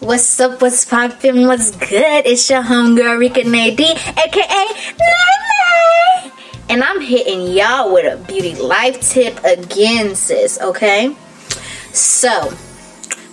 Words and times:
What's 0.00 0.40
up? 0.40 0.60
What's 0.60 0.84
poppin'? 0.84 1.46
What's 1.46 1.70
good? 1.70 2.26
It's 2.26 2.50
your 2.50 2.62
homegirl 2.62 3.16
Rika 3.18 3.44
Nadine, 3.44 3.96
aka 3.96 4.66
Nene, 4.98 6.32
and 6.68 6.82
I'm 6.82 7.00
hitting 7.00 7.46
y'all 7.52 7.94
with 7.94 8.12
a 8.12 8.16
beauty 8.26 8.56
life 8.56 9.00
tip 9.00 9.42
again, 9.44 10.16
sis. 10.16 10.60
Okay, 10.60 11.16
so. 11.92 12.52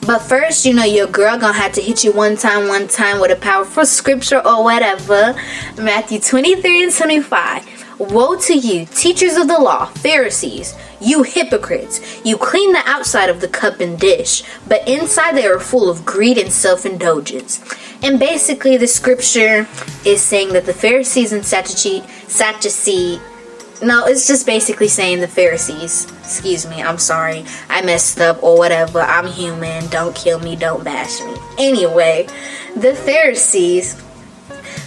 But 0.05 0.19
first, 0.19 0.65
you 0.65 0.73
know, 0.73 0.83
your 0.83 1.07
girl 1.07 1.37
gonna 1.37 1.53
have 1.53 1.73
to 1.73 1.81
hit 1.81 2.03
you 2.03 2.11
one 2.11 2.37
time, 2.37 2.67
one 2.67 2.87
time 2.87 3.19
with 3.19 3.31
a 3.31 3.35
powerful 3.35 3.85
scripture 3.85 4.39
or 4.39 4.63
whatever. 4.63 5.35
Matthew 5.77 6.19
23 6.19 6.83
and 6.83 6.93
25. 6.93 7.80
Woe 8.09 8.35
to 8.35 8.57
you, 8.57 8.87
teachers 8.87 9.37
of 9.37 9.47
the 9.47 9.59
law, 9.59 9.85
Pharisees, 9.85 10.75
you 10.99 11.21
hypocrites! 11.21 12.01
You 12.25 12.35
clean 12.35 12.73
the 12.73 12.81
outside 12.87 13.29
of 13.29 13.41
the 13.41 13.47
cup 13.47 13.79
and 13.79 13.99
dish, 13.99 14.41
but 14.67 14.87
inside 14.87 15.37
they 15.37 15.45
are 15.45 15.59
full 15.59 15.87
of 15.87 16.03
greed 16.03 16.39
and 16.39 16.51
self 16.51 16.83
indulgence. 16.83 17.63
And 18.01 18.19
basically, 18.19 18.75
the 18.75 18.87
scripture 18.87 19.67
is 20.03 20.19
saying 20.19 20.53
that 20.53 20.65
the 20.65 20.73
Pharisees 20.73 21.31
and 21.31 21.45
Sadducee, 21.45 22.01
Sadducee 22.27 23.21
no, 23.83 24.05
it's 24.05 24.27
just 24.27 24.45
basically 24.47 24.87
saying 24.87 25.21
the 25.21 25.27
Pharisees. 25.27 26.11
Excuse 26.19 26.67
me, 26.67 26.81
I'm 26.81 26.99
sorry. 26.99 27.45
I 27.67 27.81
messed 27.83 28.19
up 28.19 28.41
or 28.43 28.55
whatever. 28.57 29.01
I'm 29.01 29.25
human. 29.25 29.87
Don't 29.87 30.15
kill 30.15 30.39
me. 30.39 30.55
Don't 30.55 30.83
bash 30.83 31.19
me. 31.21 31.35
Anyway, 31.57 32.27
the 32.75 32.93
Pharisees 32.93 33.95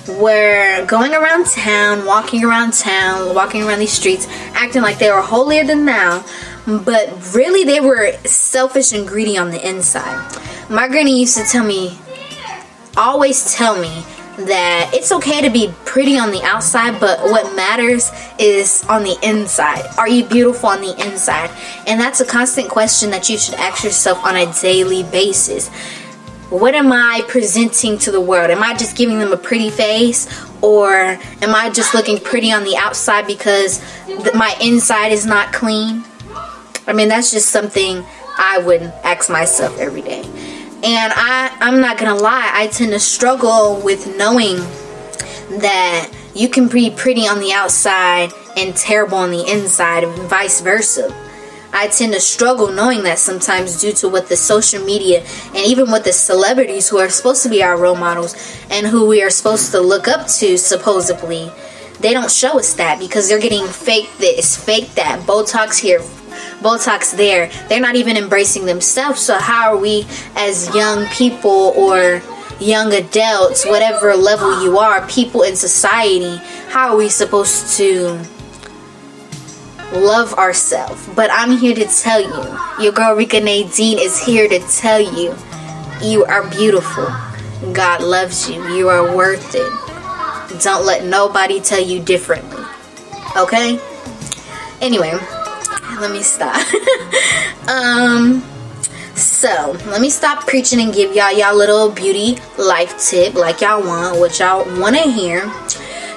were 0.08 0.84
going 0.86 1.14
around 1.14 1.46
town, 1.46 2.04
walking 2.04 2.44
around 2.44 2.72
town, 2.72 3.34
walking 3.34 3.62
around 3.62 3.78
these 3.78 3.92
streets, 3.92 4.26
acting 4.54 4.82
like 4.82 4.98
they 4.98 5.10
were 5.10 5.22
holier 5.22 5.64
than 5.64 5.84
thou, 5.84 6.24
but 6.66 7.34
really 7.34 7.64
they 7.64 7.80
were 7.80 8.12
selfish 8.24 8.92
and 8.92 9.06
greedy 9.06 9.36
on 9.36 9.50
the 9.50 9.68
inside. 9.68 10.38
My 10.70 10.88
granny 10.88 11.20
used 11.20 11.36
to 11.36 11.44
tell 11.44 11.64
me, 11.64 11.98
always 12.96 13.54
tell 13.54 13.80
me, 13.80 14.04
that 14.36 14.90
it's 14.92 15.12
okay 15.12 15.40
to 15.42 15.50
be 15.50 15.72
pretty 15.84 16.18
on 16.18 16.30
the 16.30 16.42
outside, 16.42 16.98
but 16.98 17.20
what 17.20 17.54
matters 17.54 18.10
is 18.38 18.84
on 18.88 19.04
the 19.04 19.16
inside. 19.22 19.84
Are 19.96 20.08
you 20.08 20.24
beautiful 20.24 20.70
on 20.70 20.80
the 20.80 20.90
inside? 21.06 21.50
And 21.86 22.00
that's 22.00 22.20
a 22.20 22.26
constant 22.26 22.68
question 22.68 23.10
that 23.10 23.28
you 23.28 23.38
should 23.38 23.54
ask 23.54 23.84
yourself 23.84 24.24
on 24.24 24.36
a 24.36 24.52
daily 24.60 25.04
basis 25.04 25.70
what 26.54 26.74
am 26.76 26.92
I 26.92 27.22
presenting 27.26 27.98
to 27.98 28.12
the 28.12 28.20
world? 28.20 28.50
Am 28.50 28.62
I 28.62 28.76
just 28.76 28.96
giving 28.96 29.18
them 29.18 29.32
a 29.32 29.36
pretty 29.36 29.70
face? 29.70 30.28
Or 30.62 31.18
am 31.42 31.54
I 31.54 31.68
just 31.70 31.94
looking 31.94 32.18
pretty 32.18 32.52
on 32.52 32.62
the 32.62 32.76
outside 32.76 33.26
because 33.26 33.82
th- 34.06 34.34
my 34.34 34.56
inside 34.60 35.08
is 35.08 35.26
not 35.26 35.52
clean? 35.52 36.04
I 36.86 36.92
mean, 36.92 37.08
that's 37.08 37.32
just 37.32 37.48
something 37.48 38.04
I 38.38 38.58
would 38.58 38.82
ask 38.82 39.28
myself 39.28 39.78
every 39.78 40.02
day. 40.02 40.22
And 40.22 41.12
I, 41.16 41.56
I'm 41.60 41.80
not 41.80 41.98
gonna 41.98 42.14
lie, 42.14 42.50
I 42.54 42.68
tend 42.68 42.92
to 42.92 43.00
struggle 43.00 43.80
with 43.82 44.16
knowing 44.16 44.58
that 45.60 46.10
you 46.34 46.48
can 46.48 46.68
be 46.68 46.90
pretty 46.90 47.26
on 47.26 47.40
the 47.40 47.52
outside 47.52 48.30
and 48.56 48.76
terrible 48.76 49.18
on 49.18 49.32
the 49.32 49.44
inside, 49.50 50.04
and 50.04 50.14
vice 50.28 50.60
versa. 50.60 51.08
I 51.74 51.88
tend 51.88 52.14
to 52.14 52.20
struggle 52.20 52.70
knowing 52.70 53.02
that 53.02 53.18
sometimes 53.18 53.80
due 53.80 53.92
to 53.94 54.08
what 54.08 54.28
the 54.28 54.36
social 54.36 54.82
media 54.84 55.24
and 55.48 55.66
even 55.66 55.90
with 55.90 56.04
the 56.04 56.12
celebrities 56.12 56.88
who 56.88 56.98
are 56.98 57.08
supposed 57.08 57.42
to 57.42 57.48
be 57.48 57.62
our 57.62 57.76
role 57.76 57.96
models 57.96 58.34
and 58.70 58.86
who 58.86 59.06
we 59.06 59.22
are 59.22 59.30
supposed 59.30 59.72
to 59.72 59.80
look 59.80 60.06
up 60.06 60.28
to 60.28 60.56
supposedly 60.56 61.50
they 62.00 62.12
don't 62.12 62.30
show 62.30 62.58
us 62.58 62.74
that 62.74 62.98
because 62.98 63.28
they're 63.28 63.40
getting 63.40 63.66
fake 63.66 64.10
this, 64.18 64.62
fake 64.62 64.94
that, 64.94 65.20
Botox 65.20 65.78
here, 65.78 66.00
Botox 66.60 67.16
there. 67.16 67.50
They're 67.68 67.80
not 67.80 67.96
even 67.96 68.16
embracing 68.16 68.66
themselves. 68.66 69.20
So 69.20 69.38
how 69.38 69.74
are 69.74 69.76
we 69.76 70.06
as 70.36 70.74
young 70.74 71.06
people 71.06 71.72
or 71.76 72.20
young 72.60 72.92
adults, 72.92 73.64
whatever 73.64 74.14
level 74.14 74.62
you 74.62 74.78
are, 74.78 75.06
people 75.08 75.42
in 75.42 75.56
society, 75.56 76.36
how 76.68 76.90
are 76.90 76.96
we 76.96 77.08
supposed 77.08 77.76
to 77.78 78.18
love 79.94 80.34
ourselves. 80.34 81.08
But 81.14 81.30
I'm 81.32 81.56
here 81.56 81.74
to 81.74 81.86
tell 81.86 82.20
you, 82.20 82.82
your 82.82 82.92
girl 82.92 83.14
Rika 83.14 83.40
Nadine 83.40 83.98
is 83.98 84.18
here 84.18 84.48
to 84.48 84.58
tell 84.60 85.00
you, 85.00 85.34
you 86.02 86.24
are 86.24 86.48
beautiful. 86.50 87.06
God 87.72 88.02
loves 88.02 88.50
you. 88.50 88.62
You 88.74 88.88
are 88.88 89.16
worth 89.16 89.54
it. 89.54 90.62
Don't 90.62 90.84
let 90.84 91.04
nobody 91.04 91.60
tell 91.60 91.82
you 91.82 92.00
differently. 92.00 92.62
Okay? 93.36 93.80
Anyway, 94.80 95.12
let 96.00 96.10
me 96.10 96.22
stop. 96.22 96.56
um 97.68 98.42
so 99.14 99.76
let 99.86 100.00
me 100.00 100.10
stop 100.10 100.46
preaching 100.46 100.80
and 100.80 100.92
give 100.92 101.14
y'all 101.14 101.32
y'all 101.32 101.54
little 101.54 101.90
beauty 101.90 102.36
life 102.58 102.98
tip 102.98 103.34
like 103.34 103.60
y'all 103.60 103.80
want, 103.80 104.18
what 104.18 104.38
y'all 104.38 104.64
want 104.80 104.96
to 104.96 105.02
hear. 105.02 105.40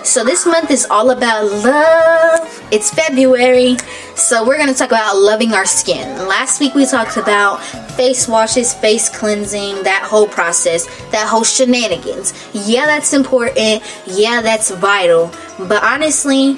So 0.07 0.23
this 0.23 0.45
month 0.45 0.71
is 0.71 0.87
all 0.89 1.11
about 1.11 1.43
love. 1.51 2.67
It's 2.71 2.89
February, 2.93 3.75
so 4.15 4.47
we're 4.47 4.55
going 4.55 4.69
to 4.69 4.73
talk 4.73 4.87
about 4.87 5.17
loving 5.17 5.51
our 5.51 5.65
skin. 5.65 6.07
Last 6.29 6.61
week 6.61 6.73
we 6.75 6.85
talked 6.85 7.17
about 7.17 7.57
face 7.97 8.25
washes, 8.25 8.73
face 8.73 9.09
cleansing, 9.09 9.83
that 9.83 10.07
whole 10.09 10.25
process, 10.25 10.85
that 11.11 11.27
whole 11.27 11.43
shenanigans. 11.43 12.33
Yeah, 12.53 12.85
that's 12.85 13.11
important. 13.11 13.83
Yeah, 14.05 14.41
that's 14.41 14.71
vital. 14.71 15.29
But 15.59 15.83
honestly, 15.83 16.55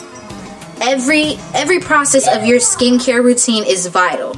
every 0.80 1.40
every 1.56 1.80
process 1.80 2.28
of 2.28 2.46
your 2.46 2.60
skincare 2.60 3.24
routine 3.24 3.64
is 3.66 3.88
vital. 3.88 4.36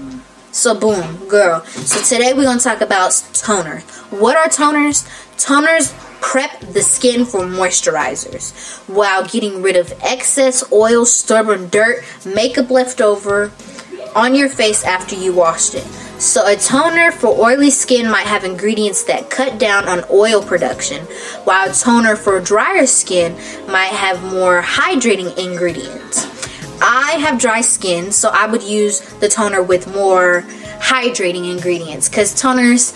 So 0.53 0.73
boom, 0.73 1.27
girl. 1.27 1.65
So 1.65 2.01
today 2.01 2.31
we're 2.33 2.43
going 2.43 2.59
to 2.59 2.63
talk 2.63 2.79
about 2.79 3.11
toner. 3.33 3.81
What 4.09 4.37
are 4.37 4.47
toners? 4.47 5.05
Toners 5.35 5.91
prep 6.21 6.59
the 6.61 6.81
skin 6.81 7.25
for 7.25 7.41
moisturizers 7.41 8.53
while 8.87 9.25
getting 9.27 9.61
rid 9.61 9.75
of 9.75 9.91
excess 10.01 10.63
oil, 10.71 11.05
stubborn 11.05 11.67
dirt, 11.69 12.03
makeup 12.25 12.69
left 12.69 13.01
over 13.01 13.51
on 14.15 14.35
your 14.35 14.49
face 14.49 14.83
after 14.83 15.15
you 15.15 15.33
washed 15.33 15.75
it. 15.75 15.83
So, 16.21 16.45
a 16.45 16.55
toner 16.55 17.11
for 17.11 17.29
oily 17.29 17.71
skin 17.71 18.09
might 18.09 18.27
have 18.27 18.43
ingredients 18.43 19.03
that 19.05 19.31
cut 19.31 19.57
down 19.57 19.87
on 19.87 20.03
oil 20.11 20.43
production, 20.43 21.03
while 21.45 21.69
a 21.69 21.73
toner 21.73 22.15
for 22.15 22.39
drier 22.39 22.85
skin 22.85 23.33
might 23.67 23.91
have 23.91 24.21
more 24.31 24.61
hydrating 24.61 25.35
ingredients. 25.37 26.27
I 26.79 27.13
have 27.13 27.39
dry 27.39 27.61
skin, 27.61 28.11
so 28.11 28.29
I 28.31 28.45
would 28.45 28.61
use 28.61 28.99
the 29.15 29.27
toner 29.27 29.63
with 29.63 29.93
more 29.93 30.43
hydrating 30.79 31.51
ingredients 31.51 32.07
because 32.07 32.33
toners 32.33 32.93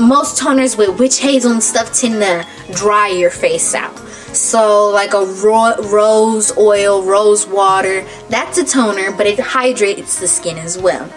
most 0.00 0.40
toners 0.40 0.76
with 0.76 0.98
witch 0.98 1.20
hazel 1.20 1.52
and 1.52 1.62
stuff 1.62 1.92
tend 1.92 2.14
to 2.22 2.46
dry 2.72 3.08
your 3.08 3.30
face 3.30 3.74
out. 3.74 3.96
So, 4.32 4.88
like 4.90 5.12
a 5.12 5.24
ro- 5.24 5.76
rose 5.90 6.56
oil, 6.56 7.02
rose 7.02 7.46
water, 7.46 8.06
that's 8.28 8.58
a 8.58 8.64
toner, 8.64 9.10
but 9.10 9.26
it 9.26 9.40
hydrates 9.40 10.20
the 10.20 10.28
skin 10.28 10.56
as 10.56 10.78
well. 10.78 11.10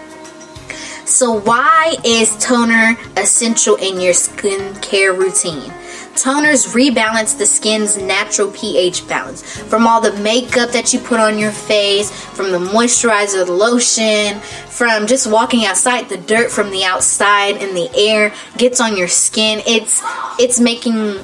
So, 1.04 1.40
why 1.40 1.96
is 2.04 2.36
toner 2.38 2.96
essential 3.16 3.76
in 3.76 4.00
your 4.00 4.14
skincare 4.14 5.16
routine? 5.16 5.72
Toners 6.14 6.74
rebalance 6.74 7.36
the 7.36 7.46
skin's 7.46 7.96
natural 7.98 8.50
pH 8.50 9.06
balance 9.08 9.42
from 9.42 9.86
all 9.86 10.00
the 10.00 10.12
makeup 10.20 10.70
that 10.70 10.92
you 10.92 11.00
put 11.00 11.20
on 11.20 11.38
your 11.38 11.50
face, 11.50 12.10
from 12.10 12.52
the 12.52 12.58
moisturizer, 12.58 13.44
the 13.44 13.52
lotion, 13.52 14.40
from 14.68 15.06
just 15.06 15.30
walking 15.30 15.64
outside, 15.64 16.08
the 16.08 16.16
dirt 16.16 16.50
from 16.50 16.70
the 16.70 16.84
outside 16.84 17.56
and 17.56 17.76
the 17.76 17.90
air 17.96 18.32
gets 18.56 18.80
on 18.80 18.96
your 18.96 19.08
skin. 19.08 19.60
It's 19.66 20.02
it's 20.38 20.60
making 20.60 21.18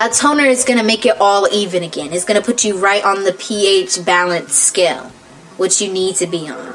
a 0.00 0.08
toner 0.08 0.44
is 0.44 0.64
going 0.64 0.78
to 0.78 0.84
make 0.84 1.06
it 1.06 1.20
all 1.20 1.46
even 1.52 1.82
again. 1.82 2.12
It's 2.12 2.24
going 2.24 2.40
to 2.40 2.44
put 2.44 2.64
you 2.64 2.76
right 2.76 3.04
on 3.04 3.24
the 3.24 3.32
pH 3.32 4.04
balance 4.04 4.54
scale, 4.54 5.12
which 5.58 5.80
you 5.80 5.92
need 5.92 6.16
to 6.16 6.26
be 6.26 6.48
on. 6.48 6.74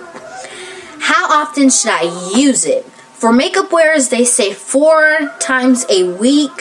How 1.00 1.42
often 1.42 1.70
should 1.70 1.92
I 1.92 2.34
use 2.36 2.66
it? 2.66 2.86
For 2.86 3.34
makeup 3.34 3.72
wearers, 3.74 4.10
they 4.10 4.24
say 4.24 4.54
four 4.54 5.34
times 5.40 5.86
a 5.90 6.04
week 6.04 6.52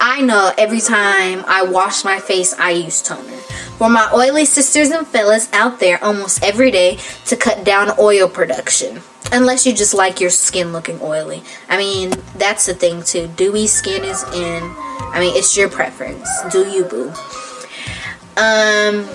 I 0.00 0.20
know 0.22 0.52
every 0.58 0.80
time 0.80 1.44
I 1.46 1.62
wash 1.62 2.04
my 2.04 2.18
face, 2.18 2.54
I 2.58 2.70
use 2.70 3.02
toner. 3.02 3.36
For 3.78 3.88
my 3.88 4.10
oily 4.12 4.44
sisters 4.44 4.90
and 4.90 5.06
fellas 5.06 5.48
out 5.52 5.80
there, 5.80 6.02
almost 6.02 6.42
every 6.42 6.70
day 6.70 6.98
to 7.26 7.36
cut 7.36 7.64
down 7.64 7.90
oil 7.98 8.28
production. 8.28 9.00
Unless 9.32 9.66
you 9.66 9.72
just 9.72 9.94
like 9.94 10.20
your 10.20 10.30
skin 10.30 10.72
looking 10.72 11.00
oily. 11.00 11.42
I 11.68 11.76
mean, 11.76 12.10
that's 12.36 12.66
the 12.66 12.74
thing 12.74 13.02
too. 13.02 13.28
Dewy 13.36 13.66
skin 13.66 14.02
is 14.02 14.22
in. 14.34 14.62
I 14.62 15.20
mean, 15.20 15.36
it's 15.36 15.56
your 15.56 15.68
preference. 15.68 16.28
Do 16.50 16.68
you, 16.68 16.84
boo? 16.84 17.08
Um, 18.36 19.06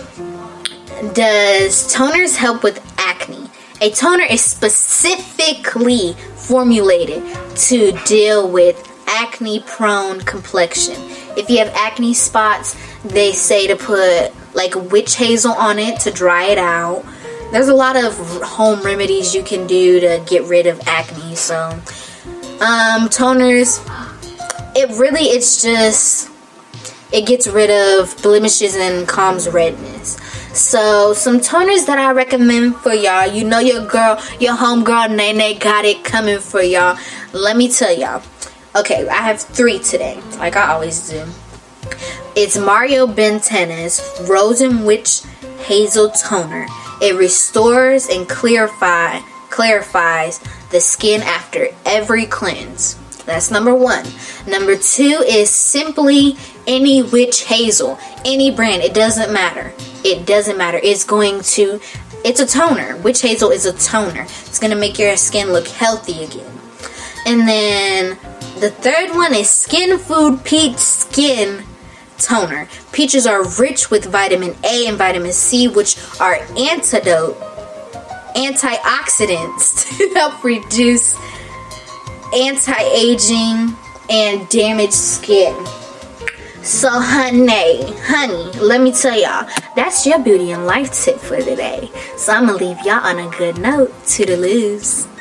does 1.14 1.94
toners 1.94 2.36
help 2.36 2.64
with 2.64 2.80
acne? 2.98 3.50
A 3.82 3.90
toner 3.92 4.24
is 4.24 4.42
specifically 4.42 6.14
formulated 6.36 7.24
to 7.56 7.92
deal 8.06 8.50
with 8.50 8.95
acne 9.16 9.62
prone 9.62 10.20
complexion. 10.22 10.96
If 11.38 11.50
you 11.50 11.60
have 11.60 11.72
acne 11.74 12.14
spots, 12.14 12.76
they 13.04 13.32
say 13.32 13.68
to 13.68 13.76
put 13.76 14.34
like 14.54 14.76
witch 14.92 15.16
hazel 15.16 15.54
on 15.54 15.80
it 15.80 16.00
to 16.02 16.12
dry 16.12 16.46
it 16.46 16.58
out. 16.58 17.06
There's 17.52 17.70
a 17.70 17.74
lot 17.74 17.96
of 17.96 18.14
home 18.42 18.82
remedies 18.82 19.34
you 19.34 19.44
can 19.44 19.68
do 19.68 20.00
to 20.00 20.24
get 20.28 20.44
rid 20.44 20.68
of 20.68 20.82
acne. 20.88 21.36
So, 21.36 21.70
um, 22.60 23.08
toners, 23.10 23.80
it 24.76 24.90
really 25.00 25.22
it's 25.22 25.62
just 25.62 26.30
it 27.14 27.26
gets 27.26 27.48
rid 27.48 27.70
of 27.70 28.22
blemishes 28.22 28.76
and 28.76 29.08
calms 29.08 29.48
redness. 29.48 30.18
So 30.54 31.14
some 31.14 31.40
toners 31.40 31.86
that 31.88 32.00
I 32.00 32.12
recommend 32.12 32.78
for 32.78 32.94
y'all. 32.94 33.28
You 33.28 33.44
know 33.44 33.60
your 33.60 33.86
girl, 33.86 34.22
your 34.40 34.56
homegirl 34.56 35.16
Nene 35.16 35.60
got 35.60 35.86
it 35.86 36.04
coming 36.04 36.40
for 36.40 36.62
y'all. 36.62 36.98
Let 37.34 37.56
me 37.56 37.70
tell 37.70 37.96
y'all. 37.96 38.24
Okay, 38.76 39.08
I 39.08 39.22
have 39.22 39.40
three 39.40 39.80
today, 39.80 40.20
like 40.38 40.58
I 40.58 40.74
always 40.74 41.10
do. 41.10 41.26
It's 42.36 42.58
Mario 42.58 43.08
Bandenas 43.08 44.02
Frozen 44.28 44.84
Witch 44.84 45.22
Hazel 45.64 46.10
Toner. 46.12 46.68
It 47.02 47.16
restores 47.16 48.10
and 48.10 48.28
clarify 48.28 49.20
clarifies 49.50 50.42
the 50.72 50.82
skin 50.82 51.22
after 51.22 51.70
every 51.86 52.26
cleanse. 52.26 52.96
That's 53.24 53.50
number 53.50 53.74
one. 53.74 54.06
Number 54.46 54.76
two 54.76 55.24
is 55.26 55.50
simply 55.50 56.36
any 56.68 57.02
witch 57.02 57.46
hazel, 57.46 57.98
any 58.26 58.52
brand. 58.52 58.82
It 58.82 58.94
doesn't 58.94 59.32
matter. 59.32 59.72
It 60.04 60.26
doesn't 60.26 60.58
matter. 60.58 60.82
It's 60.84 61.06
going 61.06 61.40
to, 61.42 61.80
it's 62.26 62.42
a 62.42 62.46
toner. 62.46 62.98
Witch 62.98 63.22
hazel 63.22 63.52
is 63.52 63.66
a 63.66 63.72
toner. 63.72 64.24
It's 64.24 64.60
going 64.60 64.72
to 64.72 64.78
make 64.78 65.00
your 65.00 65.16
skin 65.16 65.54
look 65.54 65.68
healthy 65.70 66.26
again. 66.26 66.55
And 67.26 67.48
then 67.48 68.18
the 68.60 68.70
third 68.70 69.16
one 69.16 69.34
is 69.34 69.50
Skin 69.50 69.98
Food 69.98 70.44
Peach 70.44 70.78
Skin 70.78 71.64
Toner. 72.18 72.68
Peaches 72.92 73.26
are 73.26 73.48
rich 73.60 73.90
with 73.90 74.06
vitamin 74.06 74.56
A 74.64 74.88
and 74.88 74.98
vitamin 74.98 75.34
C, 75.34 75.68
which 75.68 75.98
are 76.20 76.36
antidote 76.58 77.36
antioxidants 78.36 79.98
to 79.98 80.14
help 80.14 80.44
reduce 80.44 81.16
anti-aging 82.34 83.76
and 84.10 84.48
damaged 84.50 84.94
skin. 84.94 85.56
So 86.62 86.90
honey, 86.90 87.84
honey, 88.02 88.52
let 88.60 88.82
me 88.82 88.92
tell 88.92 89.20
y'all, 89.20 89.48
that's 89.76 90.06
your 90.06 90.20
beauty 90.20 90.52
and 90.52 90.66
life 90.66 90.92
tip 90.92 91.18
for 91.18 91.38
today. 91.38 91.92
So 92.18 92.34
I'm 92.34 92.48
gonna 92.48 92.58
leave 92.58 92.80
y'all 92.86 93.06
on 93.06 93.20
a 93.20 93.30
good 93.38 93.58
note. 93.58 93.94
to 94.08 94.26
Toodaloos. 94.26 95.15